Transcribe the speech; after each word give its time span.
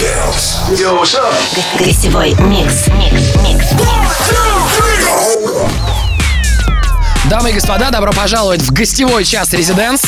Yo, 0.00 0.96
what's 0.96 1.14
up? 1.14 1.30
Гостевой 1.78 2.30
микс. 2.40 2.86
Микс. 2.86 3.36
Микс. 3.42 3.66
Дамы 7.28 7.50
и 7.50 7.52
господа, 7.52 7.90
добро 7.90 8.10
пожаловать 8.10 8.62
в 8.62 8.72
гостевой 8.72 9.24
час 9.24 9.52
Резиденс. 9.52 10.00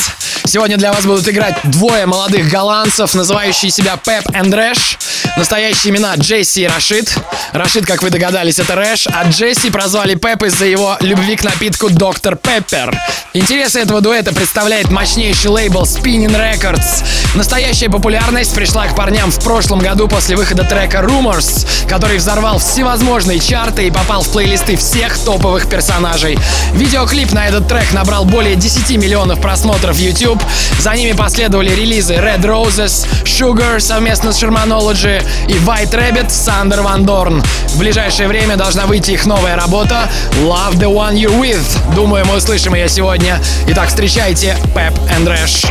Сегодня 0.45 0.77
для 0.77 0.91
вас 0.91 1.05
будут 1.05 1.29
играть 1.29 1.57
двое 1.65 2.07
молодых 2.07 2.49
голландцев, 2.49 3.13
называющие 3.13 3.69
себя 3.69 3.95
Пеп 3.97 4.23
и 4.35 4.51
Рэш. 4.51 4.97
Настоящие 5.35 5.91
имена 5.91 6.13
Джесси 6.15 6.61
и 6.61 6.67
Рашид. 6.67 7.17
Рашид, 7.53 7.87
как 7.87 8.03
вы 8.03 8.11
догадались, 8.11 8.59
это 8.59 8.75
Рэш, 8.75 9.07
а 9.07 9.27
Джесси 9.27 9.71
прозвали 9.71 10.13
Пеп 10.13 10.43
из-за 10.43 10.65
его 10.65 10.95
любви 11.01 11.35
к 11.35 11.43
напитку 11.43 11.89
Доктор 11.89 12.35
Пеппер. 12.35 12.95
Интересы 13.33 13.79
этого 13.79 13.99
дуэта 13.99 14.31
представляет 14.31 14.91
мощнейший 14.91 15.49
лейбл 15.49 15.83
Spinning 15.83 16.35
Records. 16.37 17.03
Настоящая 17.33 17.89
популярность 17.89 18.53
пришла 18.53 18.85
к 18.85 18.95
парням 18.95 19.31
в 19.31 19.43
прошлом 19.43 19.79
году 19.79 20.07
после 20.07 20.35
выхода 20.35 20.63
трека 20.65 20.99
Rumors, 20.99 21.67
который 21.89 22.17
взорвал 22.17 22.59
всевозможные 22.59 23.39
чарты 23.39 23.87
и 23.87 23.91
попал 23.91 24.21
в 24.21 24.31
плейлисты 24.31 24.75
всех 24.75 25.17
топовых 25.17 25.67
персонажей. 25.67 26.37
Видеоклип 26.73 27.31
на 27.31 27.47
этот 27.47 27.67
трек 27.67 27.91
набрал 27.91 28.25
более 28.25 28.55
10 28.55 28.97
миллионов 28.97 29.41
просмотров 29.41 29.95
в 29.95 29.99
YouTube. 29.99 30.41
За 30.79 30.93
ними 30.93 31.13
последовали 31.13 31.71
релизы 31.71 32.13
Red 32.13 32.41
Roses, 32.41 33.07
Sugar 33.23 33.79
совместно 33.79 34.31
с 34.31 34.43
Shermanology 34.43 35.22
и 35.47 35.53
White 35.53 35.91
Rabbit 35.91 36.29
Сандер 36.29 36.81
Ван 36.81 37.05
Дорн. 37.05 37.43
В 37.69 37.77
ближайшее 37.77 38.27
время 38.27 38.55
должна 38.57 38.85
выйти 38.85 39.11
их 39.11 39.25
новая 39.25 39.55
работа 39.55 40.09
Love 40.41 40.77
the 40.77 40.93
One 40.93 41.15
You're 41.15 41.39
With. 41.39 41.95
Думаю, 41.95 42.25
мы 42.25 42.37
услышим 42.37 42.75
ее 42.75 42.89
сегодня. 42.89 43.41
Итак, 43.67 43.89
встречайте 43.89 44.57
Pep 44.73 44.93
and 45.09 45.27
Rash. 45.27 45.65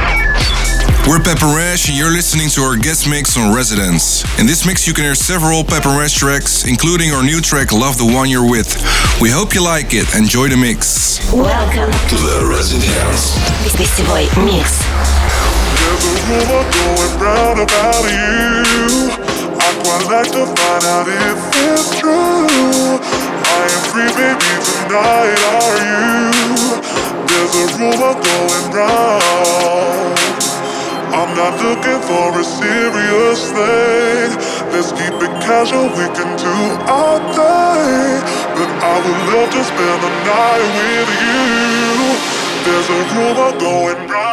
We're 1.06 1.18
Pep 1.18 1.42
and 1.42 1.56
Rash, 1.56 1.88
and 1.88 1.98
you're 1.98 2.12
listening 2.12 2.48
to 2.50 2.62
our 2.62 2.76
guest 2.76 3.08
mix 3.08 3.36
on 3.36 3.52
Residence. 3.52 4.22
In 4.38 4.46
this 4.46 4.64
mix, 4.64 4.86
you 4.86 4.94
can 4.94 5.02
hear 5.02 5.16
several 5.16 5.64
Pep 5.64 5.84
and 5.84 5.98
Rash 5.98 6.14
tracks, 6.14 6.64
including 6.64 7.10
our 7.10 7.24
new 7.24 7.40
track 7.40 7.72
Love 7.72 7.98
the 7.98 8.06
One 8.06 8.30
You're 8.30 8.48
With. 8.48 8.70
We 9.20 9.28
hope 9.28 9.52
you 9.52 9.64
like 9.64 9.94
it. 9.94 10.06
Enjoy 10.14 10.48
the 10.48 10.56
mix. 10.56 11.18
Welcome 11.32 11.90
To 11.90 12.16
the 12.16 12.46
residence. 12.46 13.36
Гостевой 13.76 14.28
микс. 14.44 14.78
There's 15.76 16.04
a 16.06 16.14
rumor 16.30 16.62
going 16.70 17.18
round 17.18 17.58
about 17.58 18.02
you. 18.06 19.41
I'd 19.84 20.06
like 20.06 20.30
to 20.32 20.46
find 20.46 20.84
out 20.94 21.08
if 21.10 21.38
it's 21.58 21.98
true. 21.98 22.98
I 23.02 23.62
am 23.66 23.82
free, 23.90 24.12
baby, 24.14 24.52
tonight, 24.62 25.40
are 25.58 25.78
you? 25.82 26.22
There's 27.26 27.54
a 27.58 27.66
rumor 27.78 28.14
going 28.14 28.66
round. 28.70 30.18
I'm 31.12 31.34
not 31.36 31.60
looking 31.60 32.00
for 32.06 32.30
a 32.40 32.44
serious 32.44 33.50
thing. 33.50 34.30
Let's 34.70 34.92
keep 34.92 35.18
it 35.18 35.34
casual, 35.42 35.90
we 35.98 36.06
can 36.14 36.30
do 36.38 36.56
our 36.86 37.18
thing. 37.34 38.22
But 38.54 38.70
I 38.80 38.96
would 39.02 39.20
love 39.34 39.50
to 39.50 39.62
spend 39.66 39.98
the 40.00 40.12
night 40.30 40.68
with 40.78 41.10
you. 41.26 41.42
There's 42.64 42.88
a 42.88 43.00
rumor 43.14 43.50
going 43.58 44.08
round. 44.08 44.31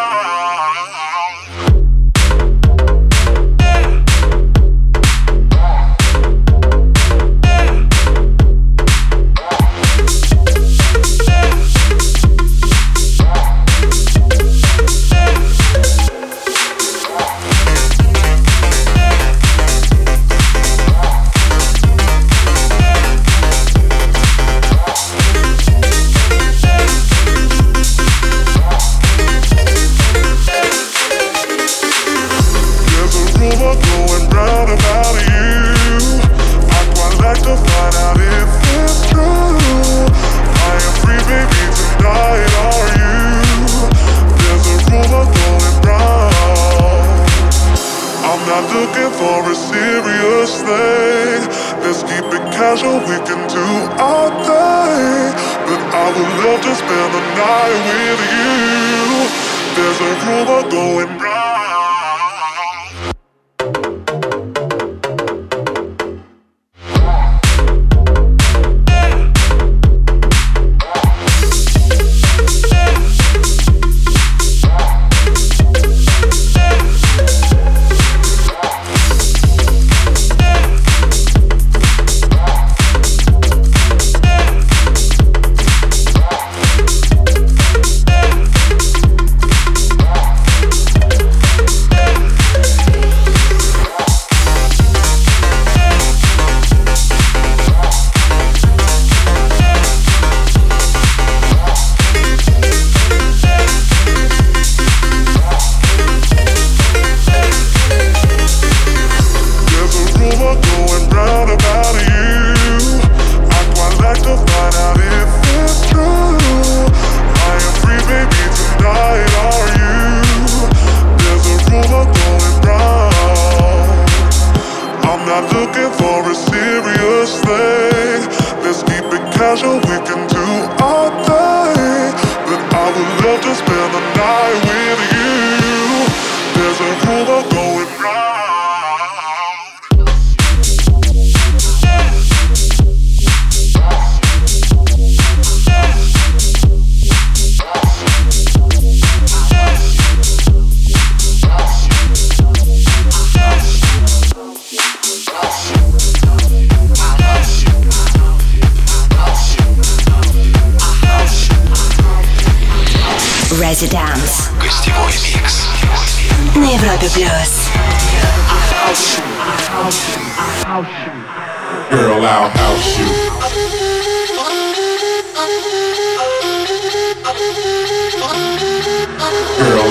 Girl, 177.29 177.37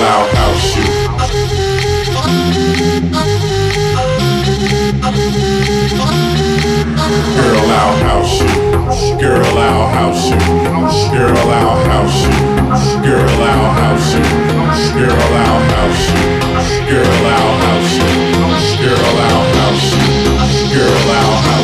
I'll 0.01 0.27
house 0.35 0.75
you. 0.75 0.83
Girl, 7.37 7.69
I'll 7.71 7.95
house 8.03 8.41
you. 8.41 8.49
Girl, 9.19 9.57
I'll 9.57 9.87
house 9.87 10.27
you. 10.27 10.39
Girl, 11.15 11.37
I'll 11.47 11.79
house 11.87 12.25
you. 12.25 12.35
Girl, 13.07 13.29
I'll 13.39 13.71
house 13.71 14.11
you. 14.15 14.23
Girl, 14.99 15.31
I'll 15.31 15.63
house 15.71 16.11
you. 16.11 16.27
Girl, 16.91 17.25
I'll 17.25 17.55
house 17.63 17.95
you. 17.95 18.83
Girl, 18.83 19.15
I'll 19.15 19.47
house 19.55 19.93
you. 19.93 21.58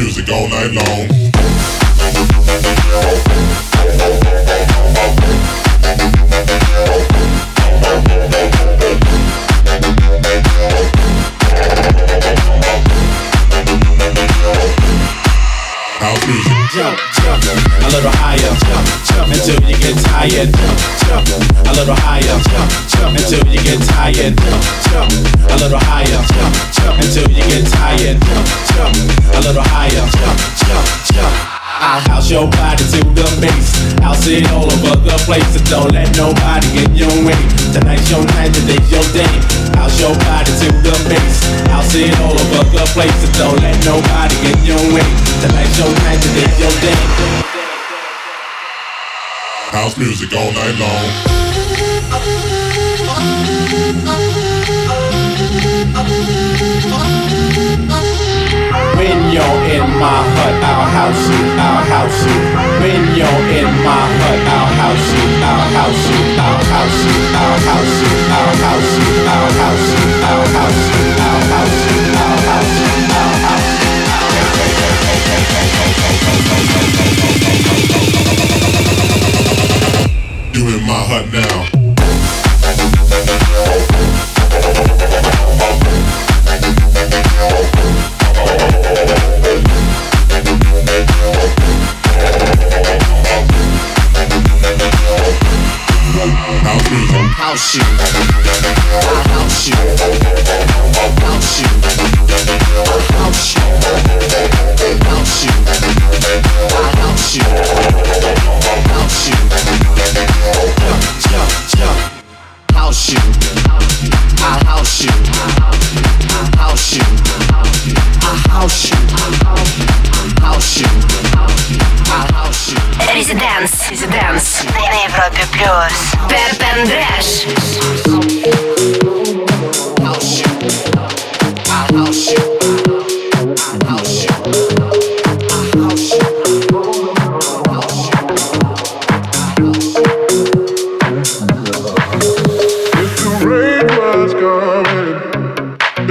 Music 0.00 0.30
all 0.30 0.48
night 0.48 0.72
long. 0.72 1.08
Jump, 16.72 16.98
jump, 17.14 17.44
a 17.44 17.88
little 17.90 18.12
higher, 18.14 18.59
tired, 20.20 20.52
jump, 21.08 21.24
a 21.64 21.72
little 21.72 21.96
higher, 21.96 22.20
jump, 22.20 22.68
jump 22.92 23.16
until 23.16 23.40
you 23.48 23.56
get 23.64 23.80
tired, 23.88 24.36
jump, 24.92 25.08
a 25.48 25.56
little 25.56 25.80
higher, 25.80 26.04
jump, 26.04 26.52
jump 26.76 27.00
until 27.00 27.24
you 27.32 27.40
get 27.48 27.64
tired, 27.72 28.20
jump, 28.76 28.92
a 29.32 29.40
little 29.40 29.64
higher, 29.72 30.04
jump, 30.20 30.36
jump, 30.60 30.86
jump. 31.08 31.34
I'll 31.80 32.04
house 32.12 32.28
your 32.28 32.44
body 32.52 32.84
to 32.92 33.00
the 33.16 33.24
base. 33.40 33.72
I'll 34.04 34.14
sit 34.14 34.44
all 34.52 34.68
over 34.68 35.00
the 35.00 35.16
place. 35.24 35.48
So 35.56 35.64
don't 35.72 35.92
let 35.96 36.12
nobody 36.12 36.68
get 36.76 36.92
your 36.92 37.16
way. 37.24 37.40
Tonight's 37.72 38.10
your 38.12 38.20
night, 38.36 38.52
today's 38.52 38.84
your 38.92 39.06
day. 39.16 39.32
House 39.80 39.96
your 39.96 40.12
body 40.12 40.52
to 40.60 40.68
the 40.84 40.92
base. 41.08 41.40
I'll 41.72 41.82
sit 41.82 42.12
all 42.20 42.36
over 42.36 42.68
the 42.68 42.84
place. 42.92 43.16
So 43.24 43.48
don't 43.48 43.58
let 43.64 43.80
nobody 43.88 44.36
get 44.44 44.60
your 44.68 44.84
way. 44.92 45.08
Tonight's 45.40 45.78
your 45.80 45.88
night, 46.04 46.20
today's 46.20 46.60
your 46.60 46.74
day. 46.84 47.59
House 49.70 49.96
music 49.96 50.32
all 50.34 50.50
night 50.50 50.74
long. 50.82 51.04
When 58.98 59.30
you're 59.30 59.60
in 59.70 59.86
my 59.94 60.26
hut, 60.34 60.58
I'll 60.66 60.90
house 60.90 61.22
you, 61.30 61.42
I'll 61.54 61.84
house 61.86 62.26
you. 62.26 62.38
When 62.82 63.14
you're 63.14 63.42
in 63.62 63.70
my 63.86 64.10
hut, 64.18 64.40
I'll 64.50 64.74
house 64.74 65.06
you, 65.14 65.26
I'll 65.38 65.70
house 65.70 66.02
you, 66.10 66.18
I'll 66.34 66.66
house 66.66 67.04
you, 67.06 67.14
I'll 67.38 67.60
house 67.70 67.94
you, 68.02 68.10
I'll 68.26 68.56
house 68.66 68.90
you, 68.98 69.06
I'll 69.22 69.52
house 69.54 69.86
you, 69.94 70.02
I'll 70.26 70.48
house 70.50 70.82
you, 70.98 71.19
hut 81.10 81.32
now. 81.32 81.59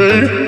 Yeah. 0.09 0.38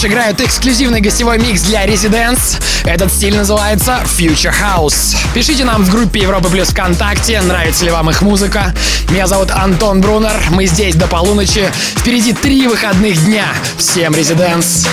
Dash 0.00 0.06
играют 0.06 0.40
эксклюзивный 0.40 1.00
гостевой 1.00 1.38
микс 1.38 1.62
для 1.62 1.84
Residents. 1.86 2.62
Этот 2.84 3.12
стиль 3.12 3.36
называется 3.36 4.00
Future 4.04 4.52
House. 4.52 5.16
Пишите 5.34 5.64
нам 5.64 5.84
в 5.84 5.90
группе 5.90 6.20
Европы 6.20 6.48
Плюс 6.48 6.68
ВКонтакте, 6.68 7.40
нравится 7.42 7.84
ли 7.84 7.90
вам 7.90 8.08
их 8.08 8.22
музыка. 8.22 8.74
Меня 9.10 9.26
зовут 9.26 9.50
Антон 9.50 10.00
Брунер, 10.00 10.32
мы 10.50 10.66
здесь 10.66 10.94
до 10.94 11.06
полуночи. 11.06 11.70
Впереди 11.96 12.32
три 12.32 12.66
выходных 12.66 13.22
дня. 13.24 13.46
Всем 13.76 14.14
Residents. 14.14 14.88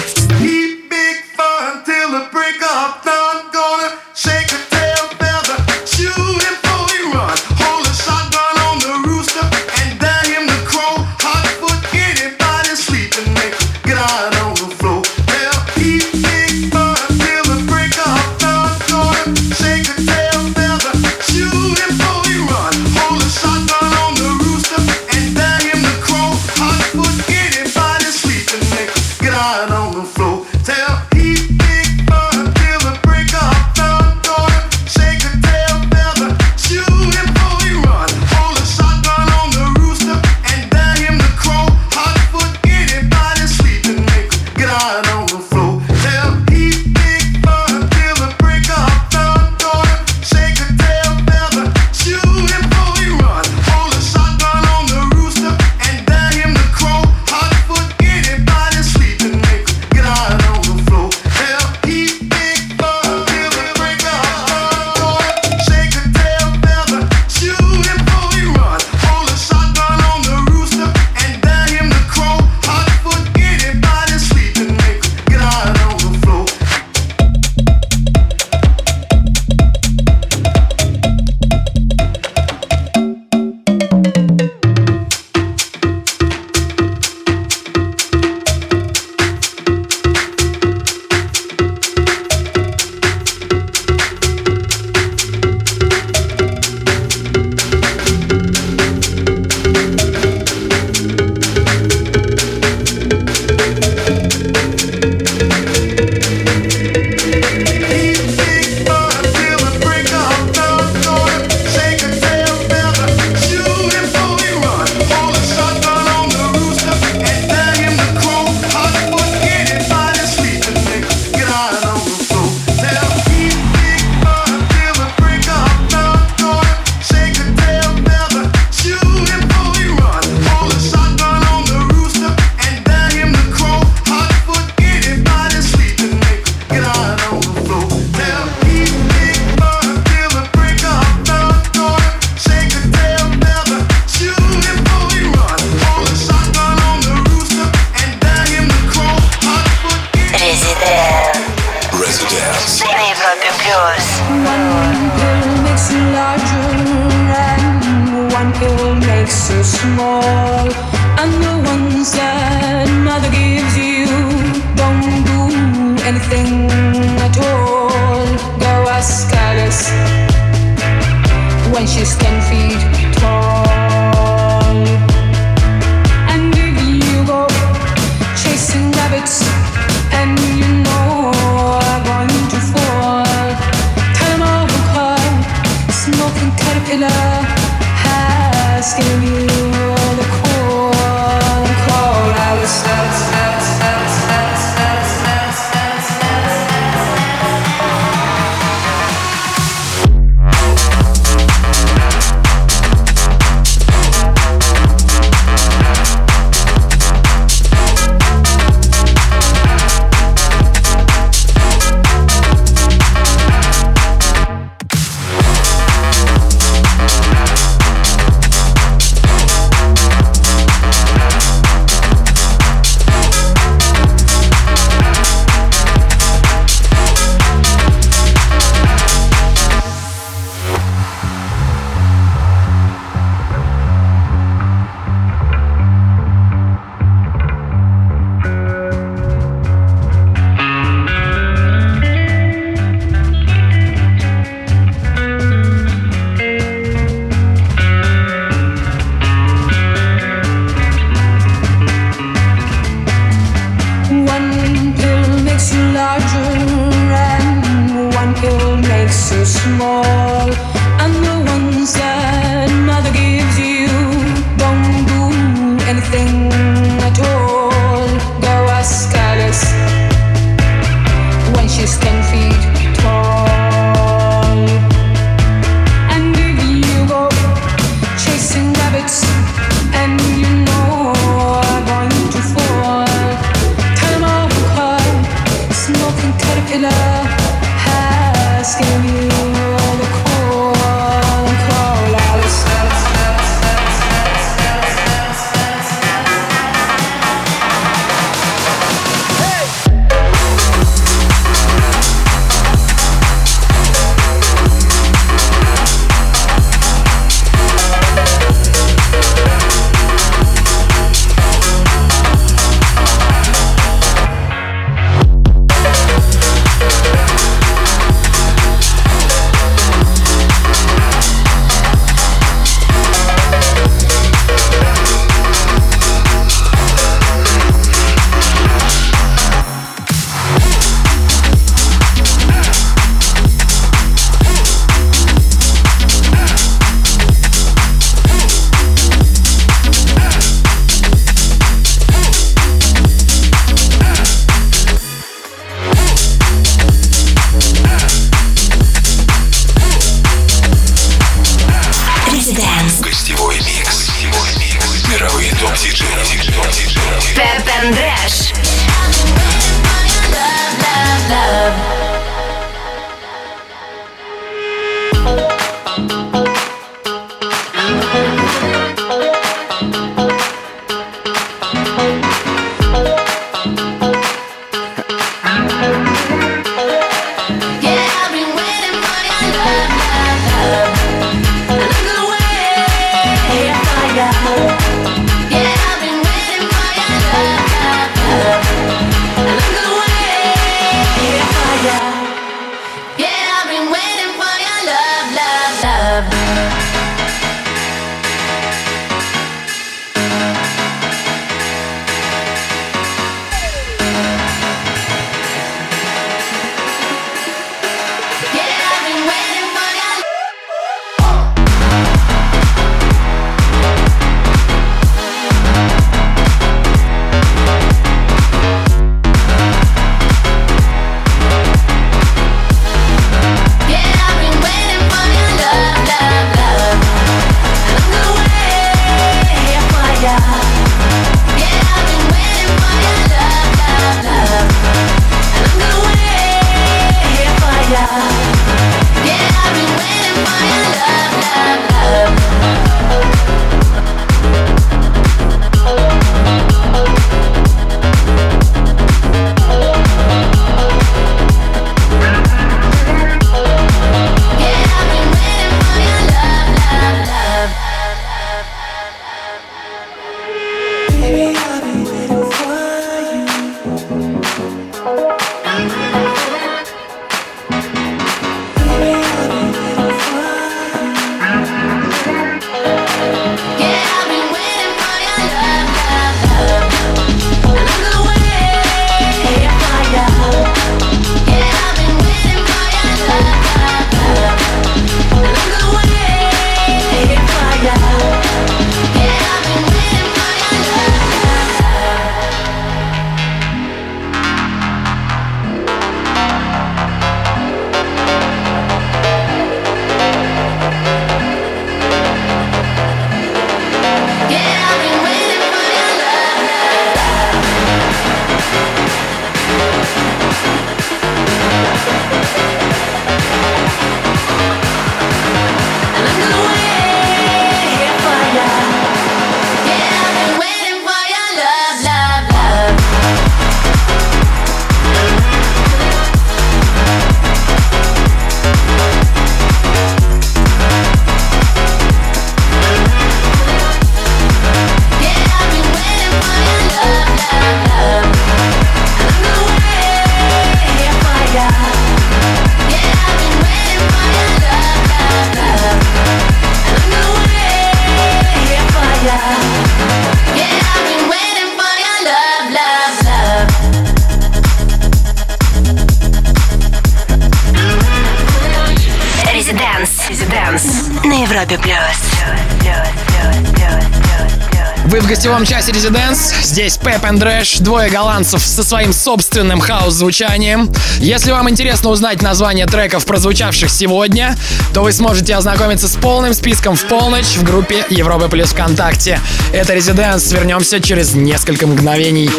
Часе 565.67 565.91
Резиденс. 565.91 566.53
Здесь 566.63 566.97
Пеп 566.97 567.25
и 567.29 567.37
Дрэш, 567.37 567.79
двое 567.79 568.09
голландцев 568.09 568.61
со 568.61 568.83
своим 568.83 569.11
собственным 569.11 569.81
хаос-звучанием. 569.81 570.89
Если 571.19 571.51
вам 571.51 571.69
интересно 571.69 572.09
узнать 572.09 572.41
название 572.41 572.85
треков, 572.85 573.25
прозвучавших 573.25 573.89
сегодня, 573.89 574.57
то 574.93 575.01
вы 575.01 575.11
сможете 575.11 575.55
ознакомиться 575.55 576.07
с 576.07 576.15
полным 576.15 576.53
списком 576.53 576.95
в 576.95 577.03
полночь 577.05 577.57
в 577.57 577.63
группе 577.63 578.05
Европа 578.09 578.47
Плюс 578.47 578.69
ВКонтакте. 578.69 579.41
Это 579.73 579.93
Резиденс. 579.93 580.49
Вернемся 580.53 581.01
через 581.01 581.33
несколько 581.33 581.85
мгновений. 581.85 582.49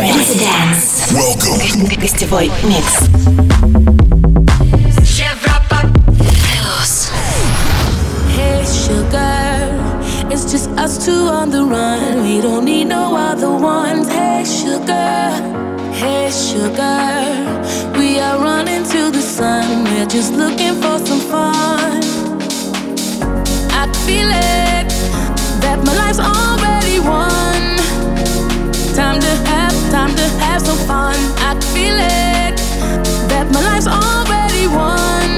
Резиденс. 0.00 0.96
Welcome. 1.12 2.00
Гостевой 2.00 2.50
микс. 2.64 3.55
Just 10.56 10.70
us 10.78 11.04
two 11.04 11.28
on 11.38 11.50
the 11.50 11.62
run. 11.62 12.22
We 12.22 12.40
don't 12.40 12.64
need 12.64 12.84
no 12.84 13.14
other 13.14 13.50
ones. 13.50 14.08
Hey, 14.08 14.42
sugar, 14.42 15.28
hey, 15.92 16.30
sugar, 16.30 17.12
we 17.98 18.18
are 18.20 18.38
running 18.38 18.82
to 18.84 19.10
the 19.10 19.20
sun. 19.20 19.84
We're 19.84 20.06
just 20.06 20.32
looking 20.32 20.74
for 20.80 20.96
some 21.04 21.20
fun. 21.32 22.00
I 23.80 23.84
feel 24.06 24.30
it 24.32 24.88
that 25.60 25.78
my 25.84 25.94
life's 26.02 26.20
already 26.20 27.00
won. 27.00 27.60
Time 28.94 29.20
to 29.20 29.32
have, 29.50 29.74
time 29.90 30.14
to 30.20 30.26
have 30.40 30.62
some 30.62 30.80
fun. 30.88 31.16
I 31.50 31.52
feel 31.74 31.98
it 32.00 32.56
that 33.28 33.46
my 33.52 33.60
life's 33.68 33.88
already 33.88 34.66
won. 34.80 35.28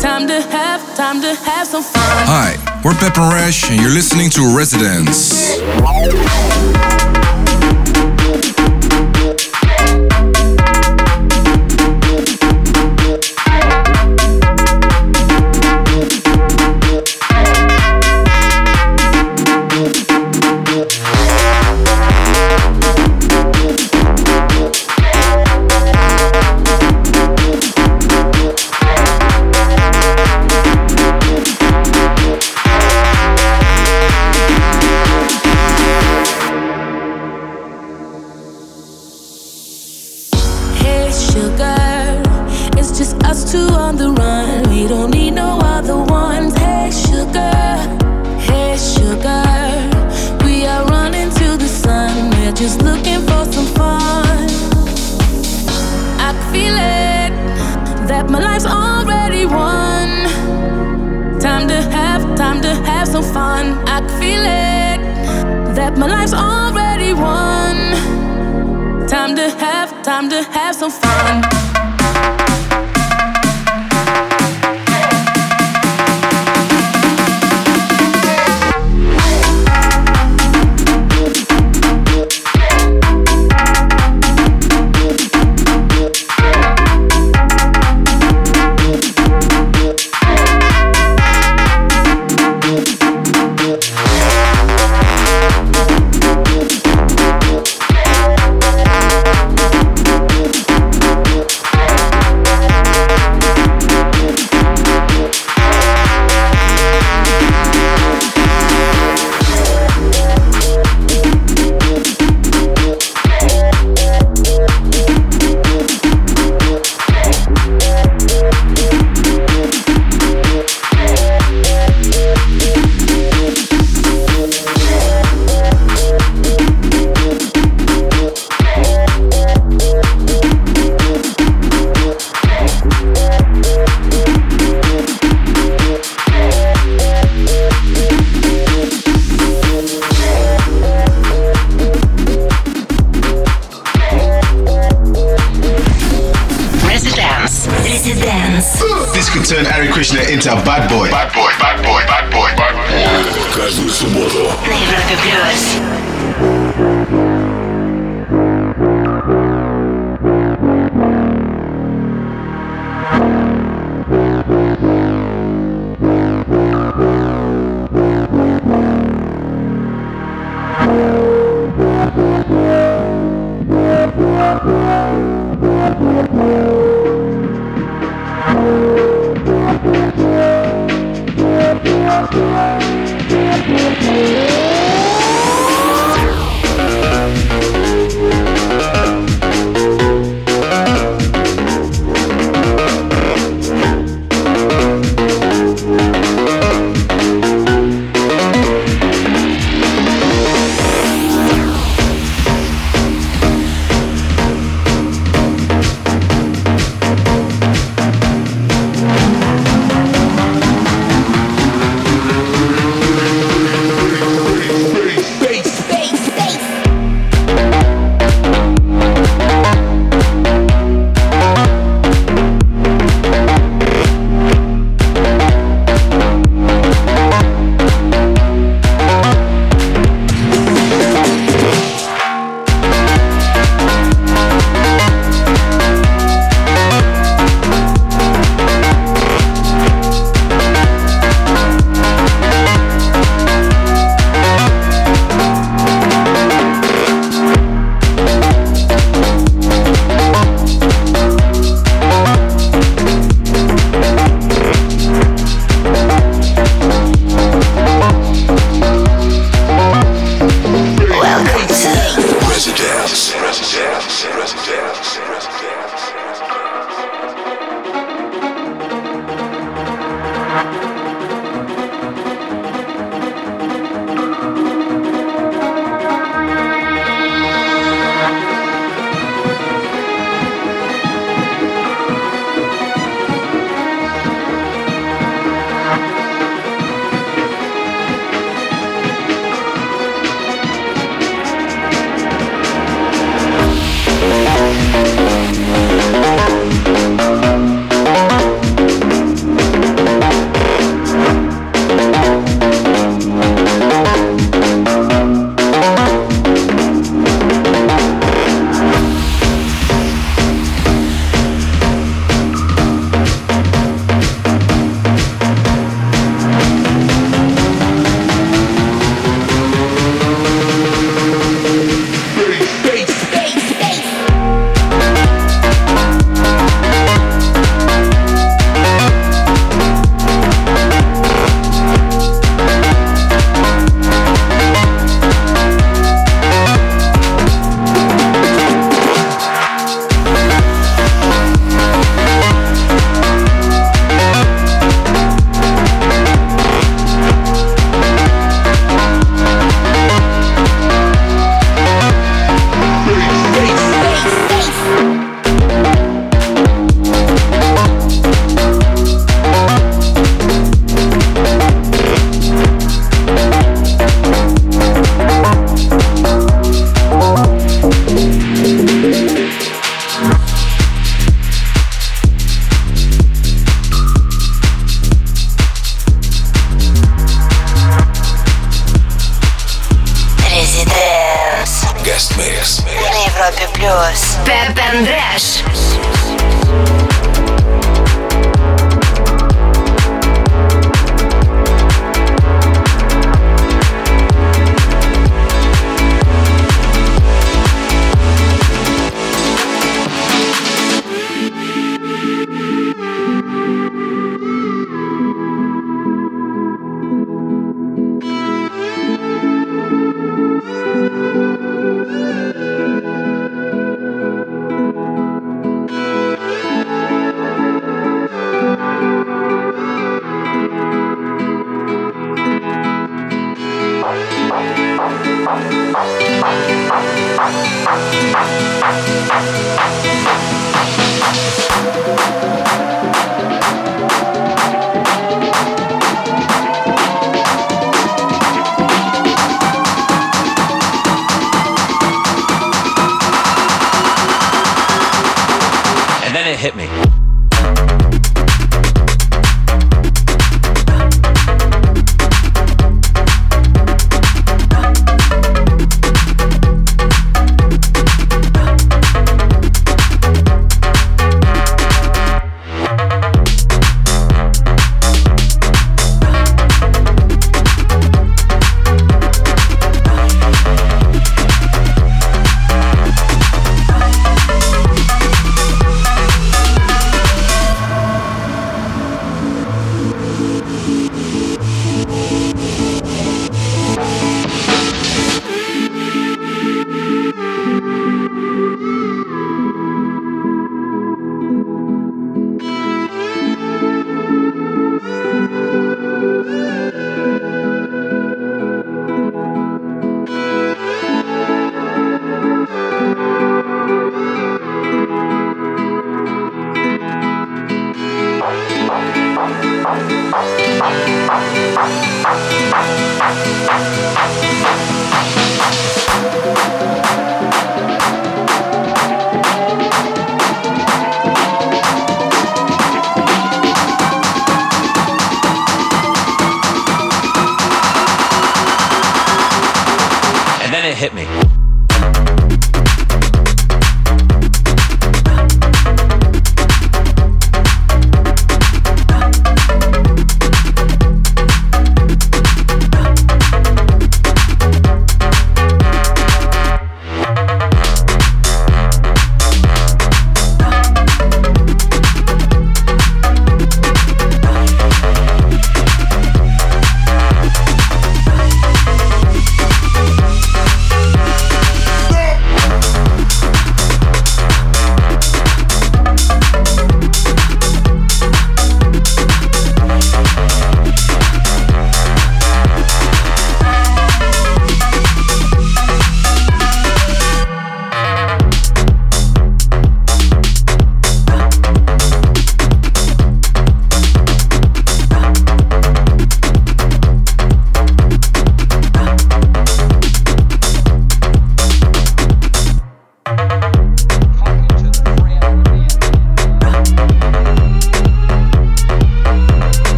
Time 0.00 0.26
to 0.26 0.40
have, 0.50 0.80
time 0.96 1.20
to 1.22 1.32
have 1.46 1.66
some 1.68 1.84
fun. 1.84 2.26
Hi, 2.26 2.63
we're 2.84 2.92
Pep 2.94 3.16
and 3.16 3.32
Rash, 3.32 3.70
and 3.70 3.80
you're 3.80 3.90
listening 3.90 4.28
to 4.30 4.54
Residence. 4.54 5.58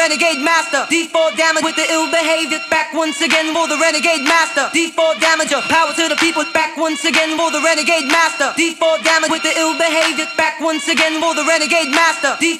Renegade 0.00 0.40
master. 0.40 0.88
D4 0.88 1.36
damage 1.36 1.64
with 1.64 1.76
the 1.76 1.84
ill 1.92 2.08
behavior, 2.08 2.56
back 2.72 2.96
once 2.96 3.20
again 3.20 3.52
for 3.52 3.68
the 3.68 3.76
renegade 3.76 4.24
master. 4.24 4.72
D4 4.72 5.20
damager, 5.20 5.60
power 5.68 5.92
to 5.92 6.08
the 6.08 6.16
people, 6.16 6.44
back 6.56 6.72
once 6.80 7.04
again 7.04 7.36
for 7.36 7.52
the 7.52 7.60
renegade 7.60 8.08
master. 8.08 8.48
D4 8.56 9.04
damage 9.04 9.30
with 9.30 9.44
the 9.44 9.52
ill 9.60 9.76
behavior, 9.76 10.24
back 10.40 10.56
once 10.60 10.88
again 10.88 11.20
for 11.20 11.36
the 11.36 11.44
renegade 11.44 11.92
master. 11.92 12.32
D4 12.40 12.59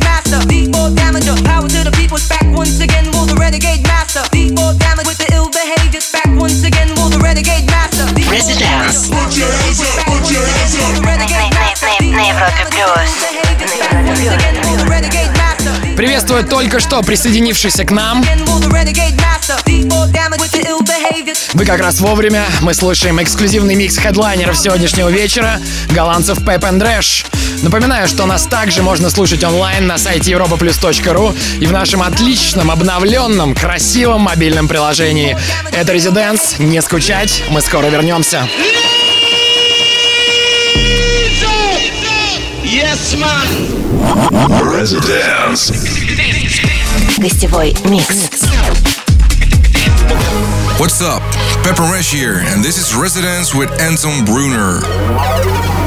master. 8.40 8.40
Residence. 8.40 9.08
Put 9.08 9.36
your 9.36 9.50
hands 9.50 9.80
up, 9.80 10.06
put 10.06 10.30
your 10.30 10.44
hands 10.46 10.74
up. 10.76 11.04
На, 11.04 11.16
на- 11.16 11.26
на 12.16 12.22
Европе 12.28 12.66
плюс. 12.70 14.49
Приветствую 16.01 16.43
только 16.43 16.79
что 16.79 17.03
присоединившихся 17.03 17.85
к 17.85 17.91
нам. 17.91 18.25
Вы 21.53 21.63
как 21.63 21.79
раз 21.79 21.99
вовремя. 21.99 22.43
Мы 22.61 22.73
слушаем 22.73 23.21
эксклюзивный 23.21 23.75
микс 23.75 23.97
хедлайнеров 23.97 24.57
сегодняшнего 24.57 25.09
вечера, 25.09 25.59
голландцев 25.91 26.39
Pep 26.39 26.61
and. 26.61 27.03
Напоминаю, 27.61 28.07
что 28.07 28.25
нас 28.25 28.47
также 28.47 28.81
можно 28.81 29.11
слушать 29.11 29.43
онлайн 29.43 29.85
на 29.85 29.99
сайте 29.99 30.31
europaplus.ru 30.31 31.37
и 31.59 31.67
в 31.67 31.71
нашем 31.71 32.01
отличном, 32.01 32.71
обновленном, 32.71 33.53
красивом 33.53 34.21
мобильном 34.21 34.67
приложении. 34.67 35.37
Это 35.71 35.93
Резиденс. 35.93 36.55
Не 36.57 36.81
скучать, 36.81 37.43
мы 37.51 37.61
скоро 37.61 37.85
вернемся. 37.85 38.47
Гостевой 47.17 47.75
микс. 47.85 48.43
What's 50.77 51.01
up? 51.01 51.23
Pep 51.63 51.79
and 51.79 51.91
Rash 51.91 52.11
here, 52.11 52.43
and 52.45 52.63
this 52.63 52.77
is 52.77 52.95
Residence 52.95 53.55
with 53.55 53.71
Anton 53.81 54.23
Bruner. 54.23 55.80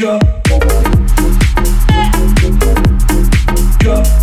Go. 0.00 0.18
Go. 3.84 4.19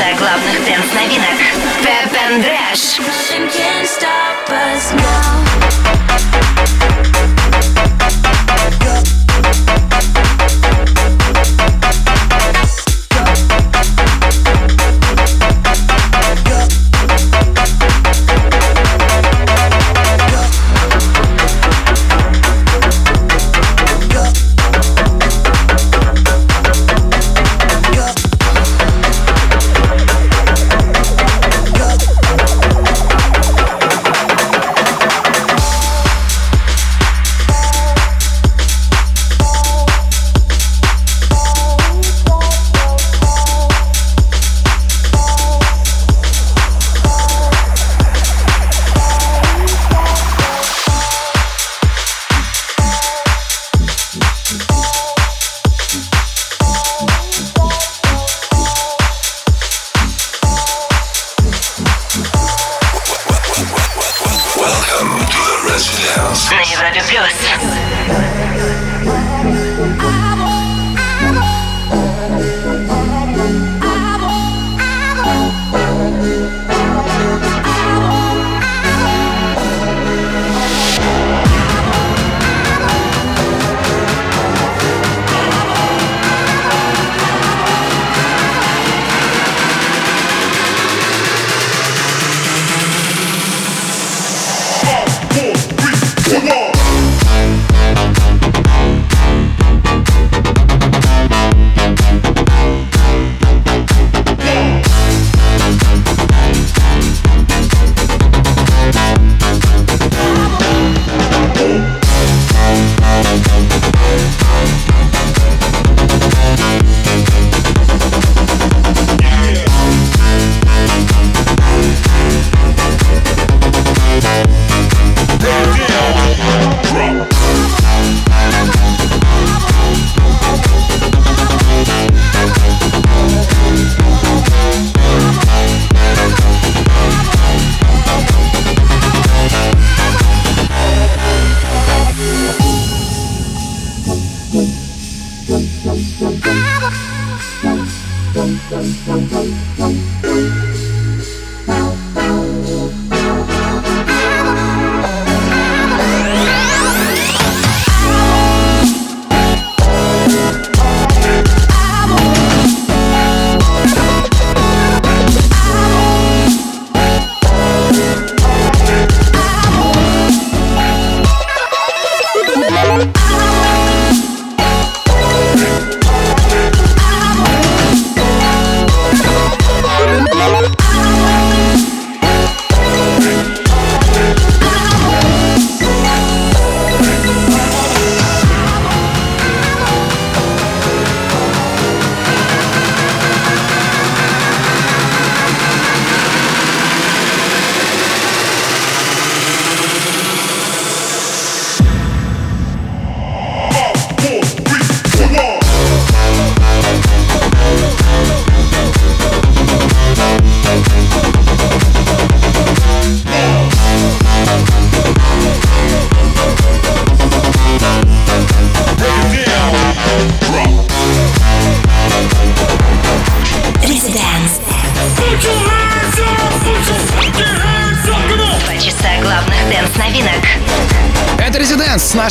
Классификация 0.00 0.16
главных 0.16 0.64
дэнс-новинок. 0.64 1.38
Пеп 1.82 2.12
энд 2.14 2.46
Рэш. 2.46 3.00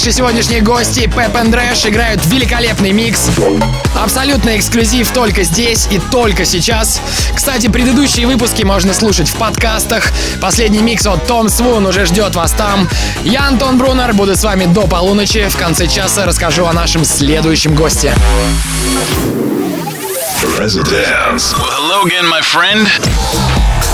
Наши 0.10 0.18
сегодняшние 0.18 0.62
гости 0.62 1.02
Пеп 1.02 1.36
и 1.36 1.52
Рэш 1.52 1.86
играют 1.86 2.26
великолепный 2.26 2.94
микс. 2.94 3.30
Абсолютно 3.96 4.58
эксклюзив 4.58 5.12
только 5.12 5.44
здесь 5.44 5.88
и 5.92 6.00
только 6.00 6.46
сейчас. 6.46 7.00
Кстати, 7.36 7.68
предыдущие 7.68 8.26
выпуски 8.26 8.64
можно 8.64 8.96
слушать 8.96 9.30
в 9.30 9.36
подкастах. 9.36 10.06
Последний 10.42 10.80
микс 10.80 11.06
от 11.06 11.28
Том 11.28 11.48
Свун 11.48 11.86
уже 11.86 12.08
ждет 12.08 12.34
вас 12.36 12.54
там. 12.54 12.90
Я 13.22 13.50
Антон 13.50 13.78
Брунер, 13.78 14.14
буду 14.14 14.36
с 14.36 14.44
вами 14.44 14.66
до 14.66 14.88
полуночи. 14.88 15.48
В 15.48 15.56
конце 15.58 15.86
часа 15.86 16.26
расскажу 16.26 16.66
о 16.66 16.74
нашем 16.74 17.06
следующем 17.06 17.76
госте. 17.76 18.12
Residence. 20.58 21.54
Well, 21.54 21.70
hello 21.70 22.04
again, 22.08 22.26
my 22.26 22.42
friend. 22.42 22.88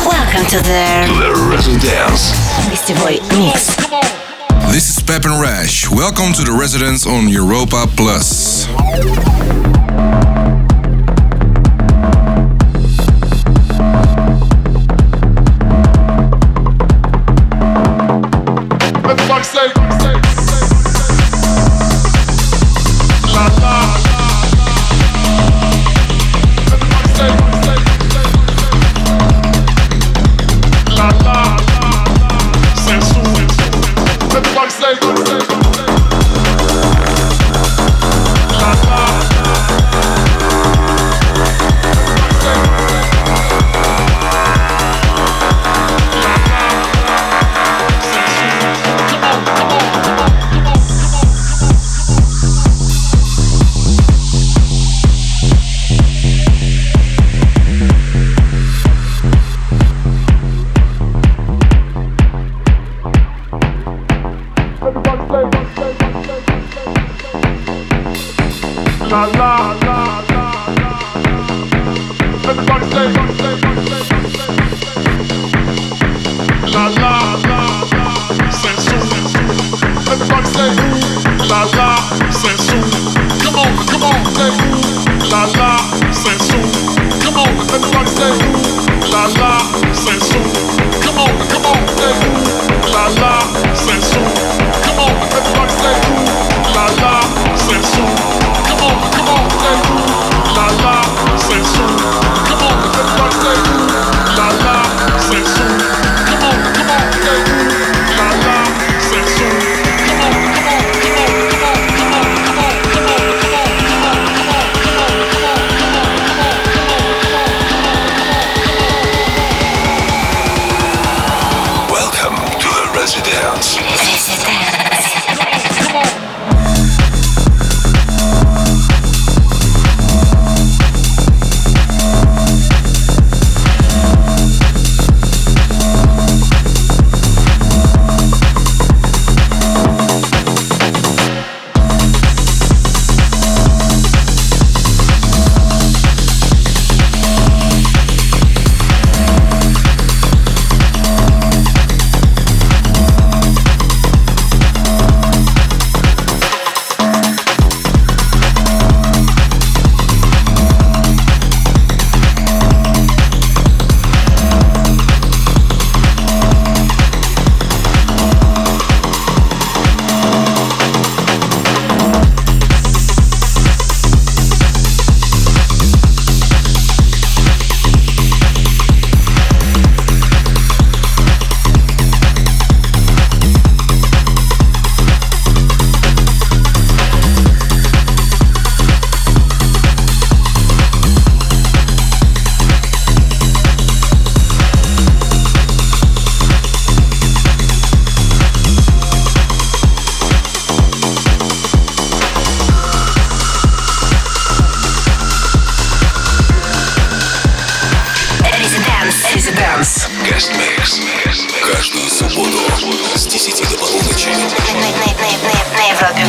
Welcome 0.05 0.45
to 0.47 0.63
the 0.63 1.09
The 1.20 1.34
Residence. 1.51 2.34
гостевой 2.72 3.22
микс. 3.34 3.76
Pep 5.06 5.26
and 5.26 5.39
Rash. 5.39 5.89
Welcome 5.89 6.34
to 6.34 6.43
the 6.43 6.51
residence 6.51 7.06
on 7.06 7.30
Europa 7.30 7.86
Plus. 7.95 8.66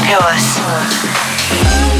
to 0.06 0.14
us. 0.22 1.95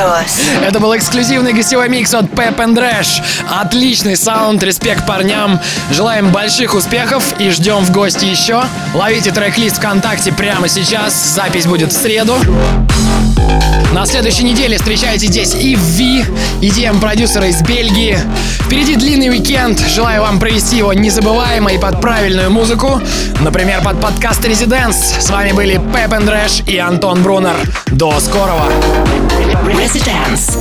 Плюс. 0.00 0.40
Это 0.64 0.80
был 0.80 0.96
эксклюзивный 0.96 1.52
гостевой 1.52 1.88
микс 1.88 2.14
от 2.14 2.26
Pep 2.26 2.56
and 2.56 2.74
Dash. 2.74 3.22
Отличный 3.50 4.16
саунд, 4.16 4.62
респект 4.62 5.06
парням. 5.06 5.60
Желаем 5.90 6.30
больших 6.30 6.74
успехов 6.74 7.22
и 7.38 7.50
ждем 7.50 7.84
в 7.84 7.90
гости 7.92 8.24
еще. 8.24 8.62
Ловите 8.94 9.30
трек-лист 9.30 9.76
ВКонтакте 9.76 10.32
прямо 10.32 10.68
сейчас. 10.68 11.14
Запись 11.14 11.66
будет 11.66 11.92
в 11.92 11.96
среду. 12.00 12.36
На 13.92 14.06
следующей 14.06 14.44
неделе 14.44 14.78
встречайте 14.78 15.26
здесь 15.26 15.54
Ивви, 15.54 16.24
EDM-продюсера 16.62 17.48
из 17.48 17.60
Бельгии. 17.62 18.18
Впереди 18.60 18.94
длинный 18.96 19.30
уикенд. 19.30 19.80
Желаю 19.80 20.22
вам 20.22 20.38
провести 20.38 20.76
его 20.76 20.92
незабываемо 20.92 21.72
и 21.72 21.78
под 21.78 22.00
правильную 22.00 22.50
музыку. 22.50 23.02
Например, 23.40 23.82
под 23.82 24.00
подкаст 24.00 24.44
Residence. 24.44 25.20
С 25.20 25.28
вами 25.28 25.52
были 25.52 25.74
and 25.74 26.26
Dash 26.26 26.64
и 26.66 26.78
Антон 26.78 27.22
Брунер. 27.22 27.56
До 27.88 28.18
скорого! 28.20 28.70
Residence. 29.74 30.58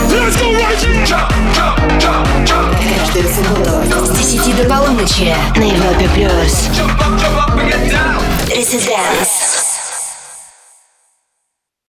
Каждую 2.97 3.33
субботу 3.33 4.05
с 4.05 4.09
10 4.17 4.55
до 4.57 4.63
полуночи 4.63 5.35
на 5.55 5.63
Европе 5.63 6.09
плюс. 6.13 6.69
Residence. 8.47 9.28